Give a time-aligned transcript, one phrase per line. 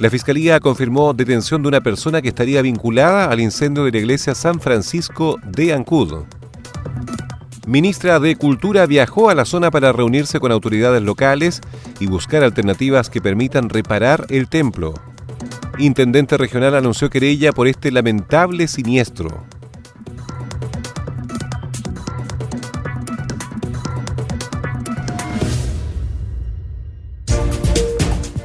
[0.00, 4.34] La Fiscalía confirmó detención de una persona que estaría vinculada al incendio de la iglesia
[4.34, 6.24] San Francisco de Ancud.
[7.66, 11.60] Ministra de Cultura viajó a la zona para reunirse con autoridades locales
[12.00, 14.94] y buscar alternativas que permitan reparar el templo.
[15.78, 19.44] Intendente regional anunció querella por este lamentable siniestro.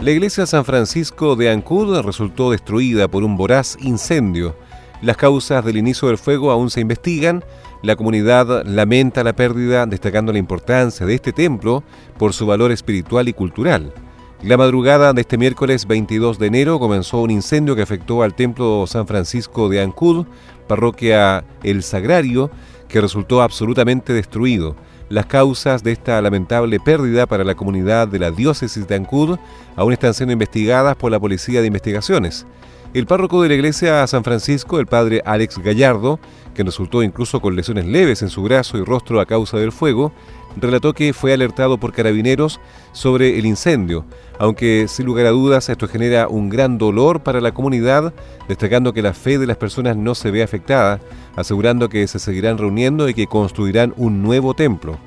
[0.01, 4.57] La iglesia San Francisco de Ancud resultó destruida por un voraz incendio.
[5.01, 7.45] Las causas del inicio del fuego aún se investigan.
[7.81, 11.85] La comunidad lamenta la pérdida, destacando la importancia de este templo
[12.17, 13.93] por su valor espiritual y cultural.
[14.41, 18.87] La madrugada de este miércoles 22 de enero comenzó un incendio que afectó al templo
[18.87, 20.27] San Francisco de Ancud,
[20.65, 22.49] parroquia El Sagrario,
[22.87, 24.77] que resultó absolutamente destruido.
[25.09, 29.37] Las causas de esta lamentable pérdida para la comunidad de la diócesis de Ancud
[29.75, 32.45] aún están siendo investigadas por la Policía de Investigaciones.
[32.93, 36.19] El párroco de la iglesia San Francisco, el padre Alex Gallardo,
[36.55, 40.11] que resultó incluso con lesiones leves en su brazo y rostro a causa del fuego,
[40.57, 42.59] relató que fue alertado por carabineros
[42.91, 44.05] sobre el incendio,
[44.39, 48.13] aunque sin lugar a dudas esto genera un gran dolor para la comunidad,
[48.47, 50.99] destacando que la fe de las personas no se ve afectada,
[51.35, 54.97] asegurando que se seguirán reuniendo y que construirán un nuevo templo.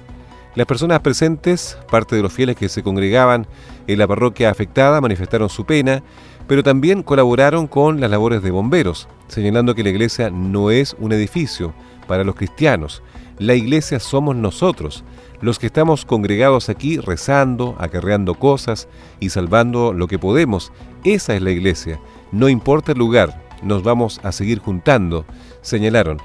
[0.55, 3.47] Las personas presentes, parte de los fieles que se congregaban
[3.87, 6.03] en la parroquia afectada, manifestaron su pena,
[6.47, 11.13] pero también colaboraron con las labores de bomberos, señalando que la iglesia no es un
[11.13, 11.73] edificio
[12.07, 13.03] para los cristianos,
[13.39, 15.05] la iglesia somos nosotros,
[15.41, 18.89] los que estamos congregados aquí rezando, acarreando cosas
[19.19, 20.73] y salvando lo que podemos.
[21.03, 21.99] Esa es la iglesia.
[22.31, 25.25] No importa el lugar, nos vamos a seguir juntando,
[25.61, 26.19] señalaron.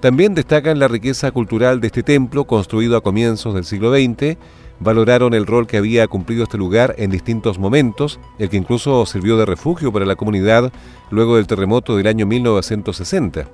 [0.00, 4.36] También destacan la riqueza cultural de este templo, construido a comienzos del siglo XX,
[4.80, 9.36] valoraron el rol que había cumplido este lugar en distintos momentos, el que incluso sirvió
[9.36, 10.72] de refugio para la comunidad
[11.10, 13.48] luego del terremoto del año 1960.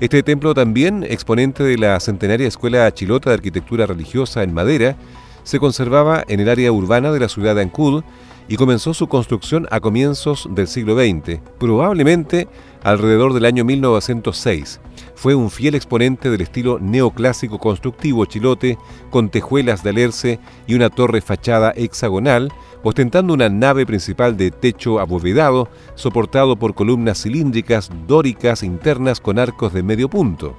[0.00, 4.96] Este templo también, exponente de la centenaria Escuela Chilota de Arquitectura Religiosa en madera,
[5.44, 8.02] se conservaba en el área urbana de la ciudad de Ancud
[8.48, 12.48] y comenzó su construcción a comienzos del siglo XX, probablemente
[12.84, 14.80] alrededor del año 1906.
[15.14, 18.78] Fue un fiel exponente del estilo neoclásico constructivo chilote,
[19.10, 24.98] con tejuelas de alerce y una torre fachada hexagonal, ostentando una nave principal de techo
[24.98, 30.56] abovedado, soportado por columnas cilíndricas dóricas internas con arcos de medio punto.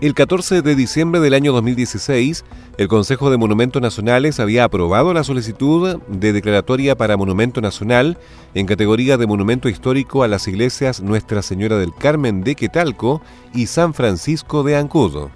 [0.00, 2.46] El 14 de diciembre del año 2016,
[2.78, 8.16] el Consejo de Monumentos Nacionales había aprobado la solicitud de declaratoria para Monumento Nacional
[8.54, 13.20] en categoría de Monumento Histórico a las iglesias Nuestra Señora del Carmen de Quetalco
[13.52, 15.30] y San Francisco de Ancudo.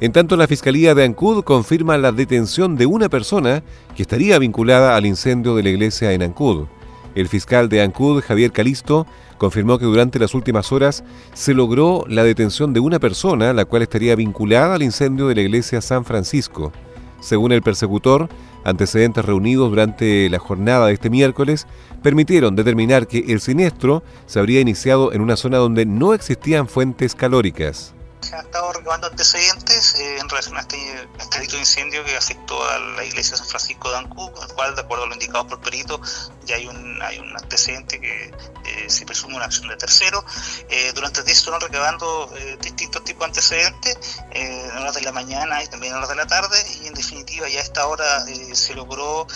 [0.00, 3.64] En tanto, la Fiscalía de Ancud confirma la detención de una persona
[3.96, 6.66] que estaría vinculada al incendio de la iglesia en Ancud.
[7.14, 9.06] El fiscal de Ancud, Javier Calisto,
[9.38, 11.04] confirmó que durante las últimas horas
[11.34, 15.42] se logró la detención de una persona, la cual estaría vinculada al incendio de la
[15.42, 16.72] iglesia San Francisco.
[17.20, 18.28] Según el persecutor,
[18.64, 21.66] antecedentes reunidos durante la jornada de este miércoles
[22.02, 27.14] permitieron determinar que el siniestro se habría iniciado en una zona donde no existían fuentes
[27.14, 27.94] calóricas.
[28.22, 30.76] Se han estado recabando antecedentes eh, en relación a este,
[31.18, 34.54] este delito de incendio que afectó a la iglesia de San Francisco de Ancú, el
[34.54, 36.00] cual, de acuerdo a lo indicado por perito,
[36.44, 38.26] ya hay un, hay un antecedente que
[38.64, 40.24] eh, se presume una acción de tercero.
[40.68, 45.12] Eh, durante el día se fueron recabando distintos tipos de antecedentes, en horas de la
[45.12, 48.24] mañana y también en horas de la tarde, y en definitiva ya a esta hora
[48.52, 49.26] se logró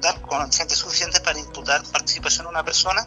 [0.00, 3.06] dar con antecedentes suficientes para imputar participación a una persona.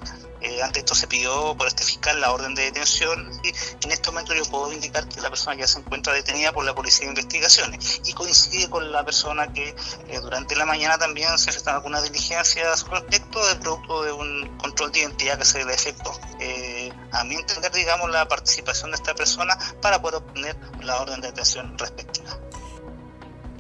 [0.64, 3.50] Ante esto se pidió por este fiscal la orden de detención y
[3.86, 6.74] en este momento yo puedo indicar que la persona ya se encuentra detenida por la
[6.74, 11.50] Policía de Investigaciones y coincide con la persona que eh, durante la mañana también se
[11.50, 16.18] efectuaron algunas diligencias respecto del producto de un control de identidad que se le efectuó.
[16.40, 21.22] Eh, a mi entender, digamos, la participación de esta persona para poder obtener la orden
[21.22, 22.38] de detención respectiva.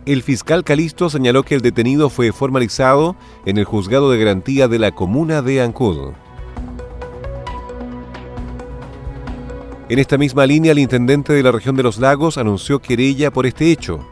[0.05, 3.15] El fiscal Calisto señaló que el detenido fue formalizado
[3.45, 6.13] en el juzgado de garantía de la comuna de Ancud.
[9.89, 13.47] En esta misma línea, el intendente de la región de los lagos anunció querella por
[13.47, 14.07] este hecho.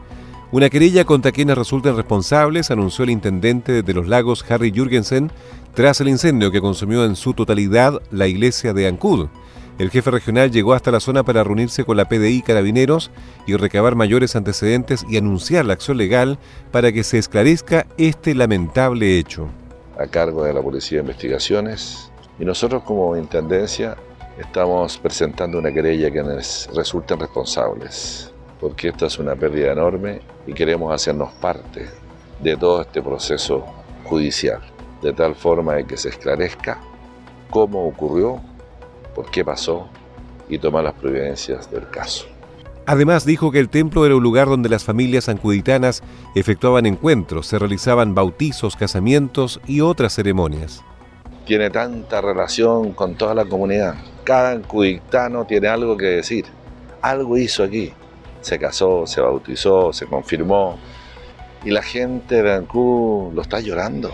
[0.50, 5.30] Una querella contra quienes resulten responsables, anunció el intendente de los lagos Harry Jürgensen,
[5.74, 9.28] tras el incendio que consumió en su totalidad la iglesia de Ancud.
[9.78, 13.12] El jefe regional llegó hasta la zona para reunirse con la PDI Carabineros
[13.46, 16.40] y recabar mayores antecedentes y anunciar la acción legal
[16.72, 19.46] para que se esclarezca este lamentable hecho.
[19.96, 22.10] A cargo de la Policía de Investigaciones
[22.40, 23.96] y nosotros como Intendencia
[24.38, 30.52] estamos presentando una querella que nos resulten responsables, porque esta es una pérdida enorme y
[30.52, 31.86] queremos hacernos parte
[32.40, 33.64] de todo este proceso
[34.04, 34.60] judicial,
[35.02, 36.80] de tal forma de que se esclarezca
[37.50, 38.40] cómo ocurrió,
[39.14, 39.88] por qué pasó
[40.48, 42.26] y tomar las providencias del caso.
[42.86, 46.02] Además dijo que el templo era un lugar donde las familias ancuditanas
[46.34, 50.82] efectuaban encuentros, se realizaban bautizos, casamientos y otras ceremonias.
[51.48, 53.96] Tiene tanta relación con toda la comunidad
[54.28, 56.44] cada cudictano tiene algo que decir.
[57.00, 57.94] Algo hizo aquí.
[58.42, 60.78] Se casó, se bautizó, se confirmó.
[61.64, 64.12] Y la gente de Ancú lo está llorando.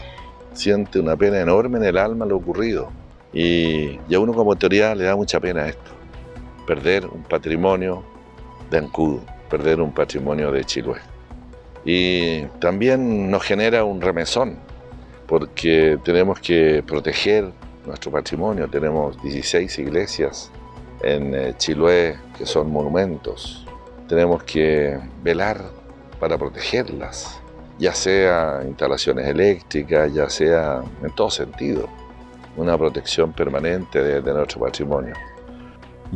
[0.52, 2.92] Siente una pena enorme en el alma lo ocurrido.
[3.32, 5.90] Y, a uno como autoridad le da mucha pena esto.
[6.64, 8.04] Perder un patrimonio
[8.70, 9.18] de Ancud,
[9.50, 11.00] perder un patrimonio de Chiloé.
[11.84, 14.60] Y también nos genera un remesón,
[15.26, 17.50] porque tenemos que proteger
[17.86, 18.68] nuestro patrimonio.
[18.68, 20.50] Tenemos 16 iglesias
[21.02, 23.66] en eh, Chiloé que son monumentos.
[24.08, 25.62] Tenemos que velar
[26.20, 27.40] para protegerlas,
[27.78, 31.88] ya sea instalaciones eléctricas, ya sea en todo sentido,
[32.56, 35.14] una protección permanente de, de nuestro patrimonio.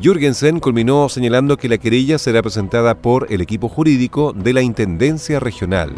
[0.01, 5.41] Jürgensen culminó señalando que la querella será presentada por el equipo jurídico de la Intendencia
[5.41, 5.95] Regional.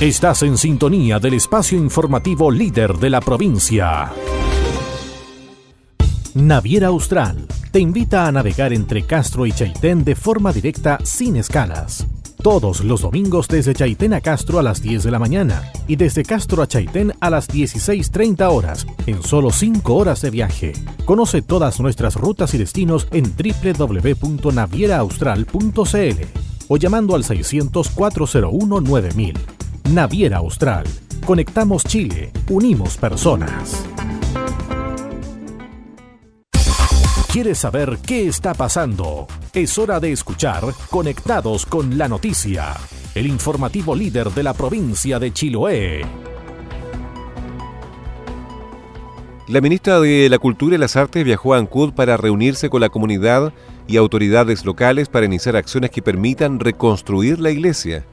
[0.00, 4.10] Estás en sintonía del espacio informativo líder de la provincia.
[6.32, 12.06] Naviera Austral te invita a navegar entre Castro y Chaitén de forma directa sin escalas.
[12.42, 16.22] Todos los domingos desde Chaitén a Castro a las 10 de la mañana y desde
[16.22, 20.72] Castro a Chaitén a las 16.30 horas en solo 5 horas de viaje.
[21.04, 26.24] Conoce todas nuestras rutas y destinos en www.navieraaustral.cl
[26.68, 29.59] o llamando al 600 401 9000.
[29.92, 30.84] Naviera Austral.
[31.26, 33.84] Conectamos Chile, unimos personas.
[37.32, 39.26] ¿Quieres saber qué está pasando?
[39.52, 42.76] Es hora de escuchar Conectados con la Noticia,
[43.16, 46.02] el informativo líder de la provincia de Chiloé.
[49.48, 52.90] La ministra de la Cultura y las Artes viajó a Ancud para reunirse con la
[52.90, 53.52] comunidad
[53.88, 58.06] y autoridades locales para iniciar acciones que permitan reconstruir la iglesia.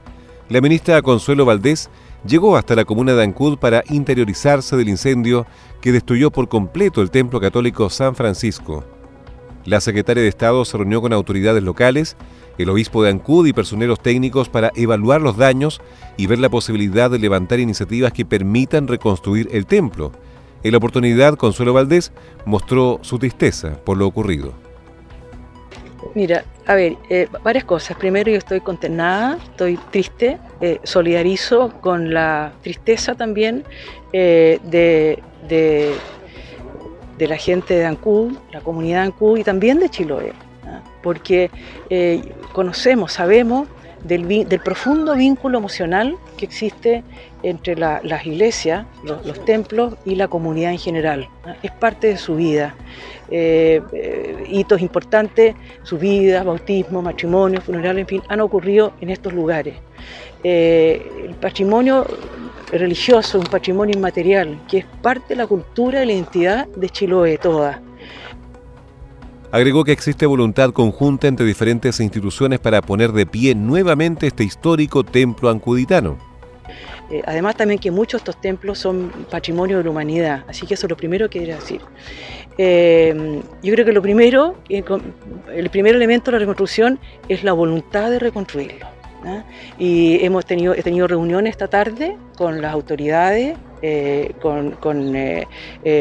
[0.49, 1.89] La ministra Consuelo Valdés
[2.25, 5.45] llegó hasta la comuna de Ancud para interiorizarse del incendio
[5.81, 8.85] que destruyó por completo el templo católico San Francisco.
[9.65, 12.15] La secretaria de Estado se reunió con autoridades locales,
[12.57, 15.81] el obispo de Ancud y personeros técnicos para evaluar los daños
[16.15, 20.13] y ver la posibilidad de levantar iniciativas que permitan reconstruir el templo.
[20.63, 22.13] En la oportunidad, Consuelo Valdés
[22.45, 24.66] mostró su tristeza por lo ocurrido.
[26.17, 27.95] Mira, a ver, eh, varias cosas.
[27.95, 33.63] Primero, yo estoy contenada, estoy triste, eh, solidarizo con la tristeza también
[34.13, 40.33] eh, de, de, la gente de Ancud, la comunidad de Ancud y también de Chiloé,
[41.03, 41.51] porque
[42.51, 43.67] conocemos, sabemos
[44.07, 47.03] del, profundo vínculo emocional que existe
[47.43, 51.27] entre las iglesias, los, templos y la comunidad en general.
[51.61, 52.75] Es parte de su vida.
[53.29, 59.33] Eh, eh, hitos importantes, su vida, bautismo, matrimonio, funeral, en fin, han ocurrido en estos
[59.33, 59.75] lugares.
[60.43, 62.05] Eh, el patrimonio
[62.71, 67.37] religioso, un patrimonio inmaterial, que es parte de la cultura y la identidad de Chiloé
[67.37, 67.81] toda.
[69.57, 75.03] Agregó que existe voluntad conjunta entre diferentes instituciones para poner de pie nuevamente este histórico
[75.03, 76.15] templo ancuditano.
[77.09, 80.75] Eh, además también que muchos de estos templos son patrimonio de la humanidad, así que
[80.75, 81.81] eso es lo primero que quería decir.
[82.59, 88.11] Eh, yo creo que lo primero, el primer elemento de la reconstrucción es la voluntad
[88.11, 88.85] de reconstruirlo.
[89.25, 89.43] ¿ah?
[89.79, 95.13] Y hemos tenido, he tenido reuniones esta tarde con las autoridades, eh, con, con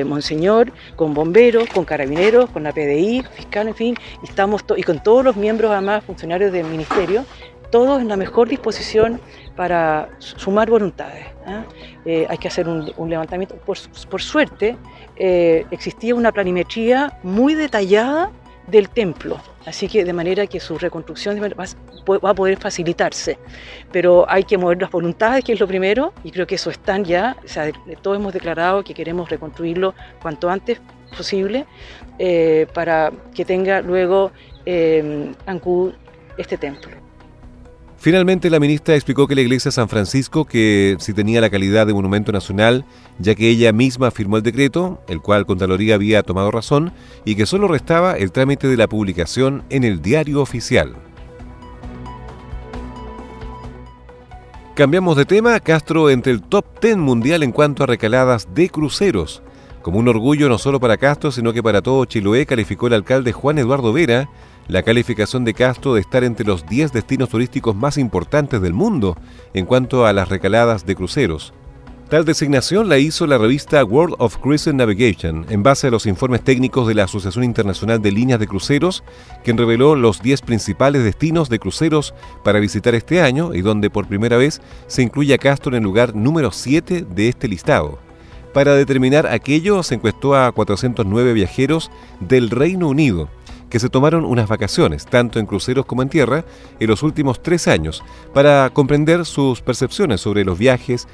[0.04, 5.02] Monseñor, con bomberos, con carabineros, con la PDI, fiscal, en fin, y, estamos y con
[5.02, 7.24] todos los miembros, además, funcionarios del ministerio,
[7.70, 9.20] todos en la mejor disposición
[9.56, 11.26] para sumar voluntades.
[11.46, 11.64] ¿ah?
[12.04, 13.56] Eh, hay que hacer un, levantamiento.
[13.56, 14.76] Por, suerte,
[15.16, 18.30] eh, existía una planimetría muy detallada
[18.66, 23.38] del templo, así que de manera que su reconstrucción va, a poder facilitarse.
[23.92, 27.04] Pero hay que mover las voluntades, que es lo primero, y creo que eso están
[27.04, 27.70] ya, o sea,
[28.02, 30.80] todos hemos declarado que queremos reconstruirlo cuanto antes
[31.16, 31.66] posible
[32.18, 34.32] eh, para que tenga luego
[35.46, 35.92] Ancud
[36.36, 37.05] este templo.
[38.06, 41.92] Finalmente, la ministra explicó que la iglesia San Francisco, que si tenía la calidad de
[41.92, 42.84] monumento nacional,
[43.18, 46.92] ya que ella misma firmó el decreto, el cual Contraloría había tomado razón,
[47.24, 50.94] y que solo restaba el trámite de la publicación en el diario oficial.
[54.76, 59.42] Cambiamos de tema, Castro entre el top 10 mundial en cuanto a recaladas de cruceros.
[59.82, 63.32] Como un orgullo no solo para Castro, sino que para todo Chiloé, calificó el alcalde
[63.32, 64.28] Juan Eduardo Vera
[64.68, 69.16] la calificación de Castro de estar entre los 10 destinos turísticos más importantes del mundo
[69.54, 71.52] en cuanto a las recaladas de cruceros.
[72.08, 76.44] Tal designación la hizo la revista World of Cruise Navigation en base a los informes
[76.44, 79.02] técnicos de la Asociación Internacional de Líneas de Cruceros,
[79.42, 84.06] quien reveló los 10 principales destinos de cruceros para visitar este año y donde por
[84.06, 87.98] primera vez se incluye a Castro en el lugar número 7 de este listado.
[88.54, 93.28] Para determinar aquello se encuestó a 409 viajeros del Reino Unido,
[93.70, 96.44] que se tomaron unas vacaciones, tanto en cruceros como en tierra,
[96.78, 101.08] en los últimos tres años, para comprender sus percepciones sobre los viajes.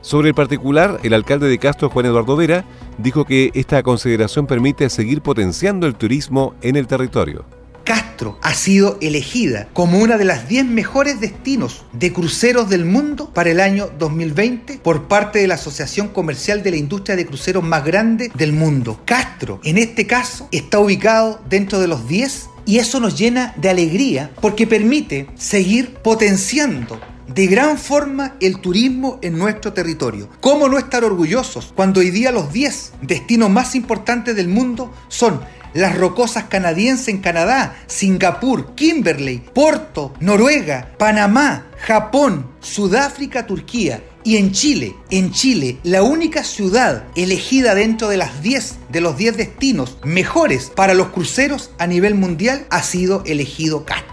[0.00, 2.64] Sobre el particular, el alcalde de Castro, Juan Eduardo Vera,
[2.98, 7.44] dijo que esta consideración permite seguir potenciando el turismo en el territorio.
[7.84, 13.32] Castro ha sido elegida como una de las 10 mejores destinos de cruceros del mundo
[13.32, 17.64] para el año 2020 por parte de la Asociación Comercial de la Industria de Cruceros
[17.64, 19.00] más grande del mundo.
[19.04, 23.70] Castro, en este caso, está ubicado dentro de los 10 y eso nos llena de
[23.70, 27.00] alegría porque permite seguir potenciando
[27.34, 30.28] de gran forma el turismo en nuestro territorio.
[30.40, 35.40] ¿Cómo no estar orgullosos cuando hoy día los 10 destinos más importantes del mundo son
[35.74, 44.02] las rocosas canadienses en Canadá, Singapur, Kimberley, Porto, Noruega, Panamá, Japón, Sudáfrica, Turquía.
[44.24, 49.16] Y en Chile, en Chile, la única ciudad elegida dentro de las 10 de los
[49.16, 54.12] 10 destinos mejores para los cruceros a nivel mundial ha sido elegido Castro.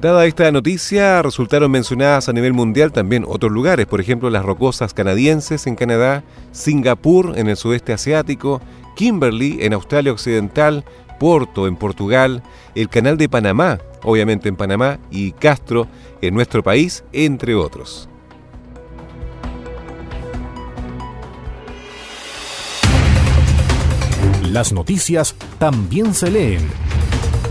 [0.00, 4.94] Dada esta noticia, resultaron mencionadas a nivel mundial también otros lugares, por ejemplo las rocosas
[4.94, 6.22] canadienses en Canadá,
[6.52, 8.60] Singapur en el sudeste asiático,
[8.98, 10.84] Kimberley en Australia Occidental,
[11.20, 12.42] Porto en Portugal,
[12.74, 15.86] el Canal de Panamá, obviamente en Panamá, y Castro
[16.20, 18.08] en nuestro país, entre otros.
[24.42, 26.68] Las noticias también se leen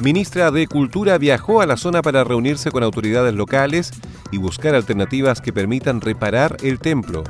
[0.02, 3.92] Ministra de Cultura viajó a la zona para reunirse con autoridades locales
[4.32, 7.24] y buscar alternativas que permitan reparar el templo.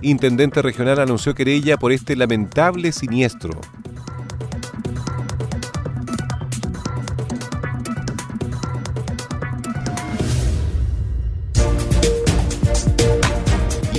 [0.00, 3.60] Intendente regional anunció querella por este lamentable siniestro.